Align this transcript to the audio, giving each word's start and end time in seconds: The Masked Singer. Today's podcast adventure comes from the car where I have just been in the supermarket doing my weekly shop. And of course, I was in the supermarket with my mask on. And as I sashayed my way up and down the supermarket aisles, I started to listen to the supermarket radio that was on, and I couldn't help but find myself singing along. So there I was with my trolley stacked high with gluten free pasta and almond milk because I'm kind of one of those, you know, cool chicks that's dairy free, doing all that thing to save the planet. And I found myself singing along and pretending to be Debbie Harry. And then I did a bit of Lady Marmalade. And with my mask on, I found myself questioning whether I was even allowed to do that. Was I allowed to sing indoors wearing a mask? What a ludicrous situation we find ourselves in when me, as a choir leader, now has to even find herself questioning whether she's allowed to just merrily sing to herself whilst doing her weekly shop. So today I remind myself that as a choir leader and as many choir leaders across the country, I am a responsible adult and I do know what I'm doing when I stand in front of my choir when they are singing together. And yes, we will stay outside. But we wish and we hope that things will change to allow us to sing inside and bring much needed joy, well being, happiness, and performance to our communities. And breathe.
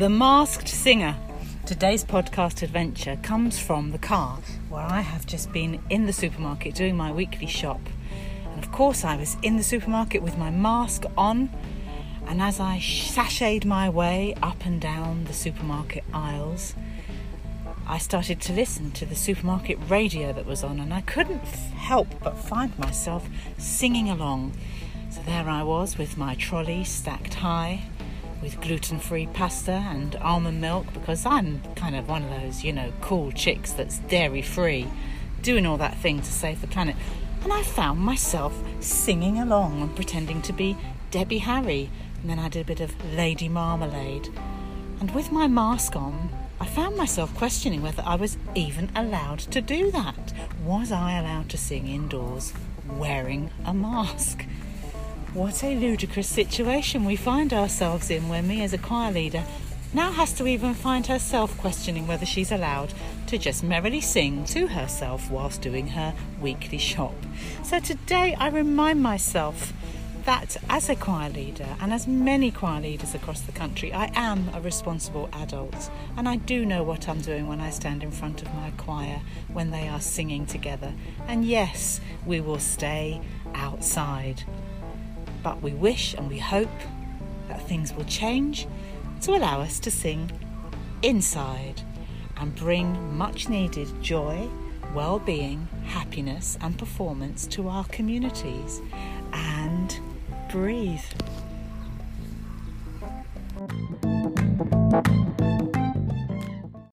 The 0.00 0.08
Masked 0.08 0.66
Singer. 0.66 1.14
Today's 1.66 2.04
podcast 2.04 2.62
adventure 2.62 3.18
comes 3.22 3.58
from 3.58 3.90
the 3.90 3.98
car 3.98 4.38
where 4.70 4.80
I 4.80 5.02
have 5.02 5.26
just 5.26 5.52
been 5.52 5.78
in 5.90 6.06
the 6.06 6.12
supermarket 6.14 6.74
doing 6.74 6.96
my 6.96 7.12
weekly 7.12 7.46
shop. 7.46 7.82
And 8.46 8.64
of 8.64 8.72
course, 8.72 9.04
I 9.04 9.16
was 9.16 9.36
in 9.42 9.58
the 9.58 9.62
supermarket 9.62 10.22
with 10.22 10.38
my 10.38 10.48
mask 10.48 11.04
on. 11.18 11.50
And 12.26 12.40
as 12.40 12.58
I 12.60 12.78
sashayed 12.78 13.66
my 13.66 13.90
way 13.90 14.34
up 14.42 14.64
and 14.64 14.80
down 14.80 15.24
the 15.24 15.34
supermarket 15.34 16.04
aisles, 16.14 16.74
I 17.86 17.98
started 17.98 18.40
to 18.40 18.54
listen 18.54 18.92
to 18.92 19.04
the 19.04 19.14
supermarket 19.14 19.76
radio 19.86 20.32
that 20.32 20.46
was 20.46 20.64
on, 20.64 20.80
and 20.80 20.94
I 20.94 21.02
couldn't 21.02 21.44
help 21.44 22.08
but 22.22 22.38
find 22.38 22.78
myself 22.78 23.28
singing 23.58 24.08
along. 24.08 24.56
So 25.10 25.20
there 25.26 25.46
I 25.46 25.62
was 25.62 25.98
with 25.98 26.16
my 26.16 26.36
trolley 26.36 26.84
stacked 26.84 27.34
high 27.34 27.82
with 28.42 28.60
gluten 28.60 28.98
free 28.98 29.26
pasta 29.26 29.72
and 29.72 30.16
almond 30.16 30.60
milk 30.60 30.92
because 30.92 31.26
I'm 31.26 31.60
kind 31.76 31.94
of 31.94 32.08
one 32.08 32.24
of 32.24 32.30
those, 32.30 32.64
you 32.64 32.72
know, 32.72 32.92
cool 33.00 33.32
chicks 33.32 33.72
that's 33.72 33.98
dairy 33.98 34.42
free, 34.42 34.86
doing 35.42 35.66
all 35.66 35.76
that 35.78 35.98
thing 35.98 36.20
to 36.20 36.32
save 36.32 36.60
the 36.60 36.66
planet. 36.66 36.96
And 37.42 37.52
I 37.52 37.62
found 37.62 38.00
myself 38.00 38.54
singing 38.80 39.38
along 39.38 39.80
and 39.80 39.94
pretending 39.94 40.42
to 40.42 40.52
be 40.52 40.76
Debbie 41.10 41.38
Harry. 41.38 41.90
And 42.20 42.30
then 42.30 42.38
I 42.38 42.48
did 42.48 42.62
a 42.62 42.64
bit 42.64 42.80
of 42.80 42.94
Lady 43.14 43.48
Marmalade. 43.48 44.28
And 45.00 45.10
with 45.14 45.32
my 45.32 45.48
mask 45.48 45.96
on, 45.96 46.30
I 46.60 46.66
found 46.66 46.96
myself 46.96 47.34
questioning 47.36 47.80
whether 47.80 48.02
I 48.04 48.16
was 48.16 48.36
even 48.54 48.90
allowed 48.94 49.38
to 49.38 49.62
do 49.62 49.90
that. 49.92 50.34
Was 50.62 50.92
I 50.92 51.18
allowed 51.18 51.48
to 51.50 51.56
sing 51.56 51.88
indoors 51.88 52.52
wearing 52.86 53.50
a 53.64 53.72
mask? 53.72 54.44
What 55.32 55.62
a 55.62 55.76
ludicrous 55.76 56.26
situation 56.26 57.04
we 57.04 57.14
find 57.14 57.52
ourselves 57.52 58.10
in 58.10 58.28
when 58.28 58.48
me, 58.48 58.64
as 58.64 58.72
a 58.72 58.78
choir 58.78 59.12
leader, 59.12 59.44
now 59.94 60.10
has 60.10 60.32
to 60.34 60.46
even 60.48 60.74
find 60.74 61.06
herself 61.06 61.56
questioning 61.56 62.08
whether 62.08 62.26
she's 62.26 62.50
allowed 62.50 62.92
to 63.28 63.38
just 63.38 63.62
merrily 63.62 64.00
sing 64.00 64.44
to 64.46 64.66
herself 64.66 65.30
whilst 65.30 65.62
doing 65.62 65.86
her 65.86 66.16
weekly 66.40 66.78
shop. 66.78 67.14
So 67.62 67.78
today 67.78 68.34
I 68.40 68.48
remind 68.48 69.04
myself 69.04 69.72
that 70.24 70.56
as 70.68 70.88
a 70.88 70.96
choir 70.96 71.30
leader 71.30 71.76
and 71.80 71.92
as 71.92 72.08
many 72.08 72.50
choir 72.50 72.80
leaders 72.80 73.14
across 73.14 73.40
the 73.42 73.52
country, 73.52 73.92
I 73.92 74.10
am 74.14 74.50
a 74.52 74.60
responsible 74.60 75.28
adult 75.32 75.92
and 76.16 76.28
I 76.28 76.36
do 76.36 76.66
know 76.66 76.82
what 76.82 77.08
I'm 77.08 77.20
doing 77.20 77.46
when 77.46 77.60
I 77.60 77.70
stand 77.70 78.02
in 78.02 78.10
front 78.10 78.42
of 78.42 78.52
my 78.52 78.72
choir 78.72 79.20
when 79.52 79.70
they 79.70 79.86
are 79.86 80.00
singing 80.00 80.44
together. 80.44 80.92
And 81.28 81.44
yes, 81.44 82.00
we 82.26 82.40
will 82.40 82.58
stay 82.58 83.20
outside. 83.54 84.42
But 85.42 85.62
we 85.62 85.72
wish 85.72 86.14
and 86.14 86.28
we 86.28 86.38
hope 86.38 86.68
that 87.48 87.66
things 87.66 87.92
will 87.92 88.04
change 88.04 88.66
to 89.22 89.32
allow 89.32 89.60
us 89.60 89.78
to 89.80 89.90
sing 89.90 90.30
inside 91.02 91.82
and 92.36 92.54
bring 92.54 93.16
much 93.16 93.48
needed 93.48 93.88
joy, 94.02 94.48
well 94.94 95.18
being, 95.18 95.68
happiness, 95.84 96.58
and 96.60 96.78
performance 96.78 97.46
to 97.48 97.68
our 97.68 97.84
communities. 97.84 98.80
And 99.32 99.98
breathe. 100.50 101.00